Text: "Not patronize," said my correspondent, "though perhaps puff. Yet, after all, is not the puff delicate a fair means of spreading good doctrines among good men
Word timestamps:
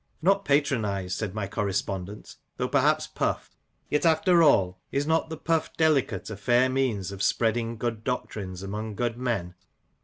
"Not 0.19 0.45
patronize," 0.45 1.13
said 1.13 1.35
my 1.35 1.45
correspondent, 1.47 2.35
"though 2.57 2.67
perhaps 2.67 3.05
puff. 3.05 3.55
Yet, 3.87 4.03
after 4.03 4.41
all, 4.41 4.81
is 4.91 5.05
not 5.05 5.29
the 5.29 5.37
puff 5.37 5.77
delicate 5.77 6.31
a 6.31 6.37
fair 6.37 6.69
means 6.69 7.11
of 7.11 7.21
spreading 7.21 7.77
good 7.77 8.03
doctrines 8.03 8.63
among 8.63 8.95
good 8.95 9.15
men 9.19 9.53